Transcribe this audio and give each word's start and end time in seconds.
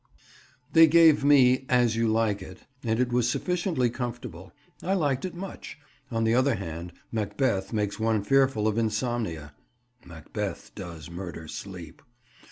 They 0.73 0.87
gave 0.87 1.23
me 1.23 1.67
As 1.69 1.95
you 1.95 2.07
Like 2.07 2.41
It, 2.41 2.65
and 2.83 2.99
it 2.99 3.13
was 3.13 3.29
sufficiently 3.29 3.91
comfortable: 3.91 4.51
I 4.81 4.95
liked 4.95 5.25
it 5.25 5.35
much. 5.35 5.77
On 6.09 6.23
the 6.23 6.33
other 6.33 6.55
hand, 6.55 6.91
Macbeth 7.11 7.71
makes 7.71 7.99
one 7.99 8.23
fearful 8.23 8.67
of 8.67 8.79
insomnia. 8.79 9.53
"Macbeth 10.03 10.71
does 10.73 11.11
murder 11.11 11.47
sleep." 11.47 12.01